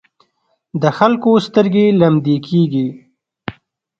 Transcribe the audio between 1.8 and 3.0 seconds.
لمدې کېږي.